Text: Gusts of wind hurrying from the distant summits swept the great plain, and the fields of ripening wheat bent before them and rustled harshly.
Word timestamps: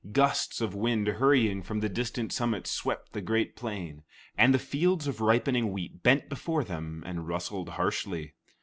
Gusts 0.13 0.61
of 0.61 0.73
wind 0.73 1.05
hurrying 1.05 1.61
from 1.61 1.79
the 1.79 1.87
distant 1.87 2.33
summits 2.33 2.71
swept 2.71 3.13
the 3.13 3.21
great 3.21 3.55
plain, 3.55 4.01
and 4.35 4.51
the 4.51 4.57
fields 4.57 5.05
of 5.05 5.21
ripening 5.21 5.71
wheat 5.71 6.01
bent 6.01 6.27
before 6.27 6.63
them 6.63 7.03
and 7.05 7.27
rustled 7.27 7.69
harshly. 7.69 8.33